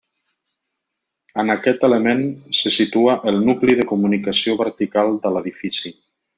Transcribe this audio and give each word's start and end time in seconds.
En 1.43 1.55
aquest 1.55 1.85
element 1.89 2.23
se 2.61 2.73
situa 2.79 3.15
el 3.33 3.39
nucli 3.51 3.79
de 3.83 3.87
comunicació 3.95 4.59
vertical 4.67 5.17
de 5.27 5.37
l'edifici. 5.37 5.97